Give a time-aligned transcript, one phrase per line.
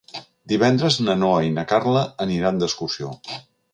[0.53, 3.13] Divendres na Noa i na Carla aniran d'excursió.